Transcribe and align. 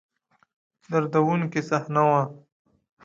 دردوونکې 0.91 1.61
صحنه 1.69 2.03
وه. 2.09 2.21